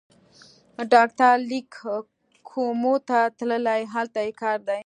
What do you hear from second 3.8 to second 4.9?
هلته یې کار دی.